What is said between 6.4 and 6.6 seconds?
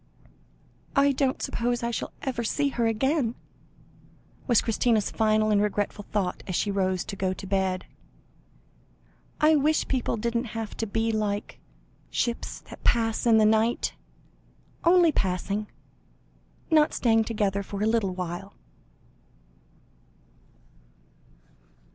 as